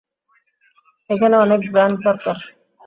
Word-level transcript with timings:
এখানে 1.09 1.35
অনেক 1.37 1.61
ব্র্যান্ড 1.71 1.97
দরকার। 2.07 2.37